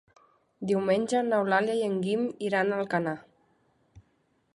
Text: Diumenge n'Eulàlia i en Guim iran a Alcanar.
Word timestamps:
Diumenge 0.69 1.19
n'Eulàlia 1.27 1.75
i 1.79 1.83
en 1.89 1.99
Guim 2.07 2.23
iran 2.47 2.73
a 2.73 2.81
Alcanar. 2.85 3.15